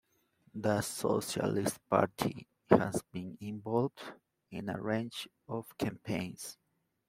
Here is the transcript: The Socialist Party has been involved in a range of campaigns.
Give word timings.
The 0.55 0.81
Socialist 0.81 1.77
Party 1.87 2.47
has 2.71 3.03
been 3.11 3.37
involved 3.39 4.01
in 4.49 4.67
a 4.69 4.81
range 4.81 5.27
of 5.47 5.77
campaigns. 5.77 6.57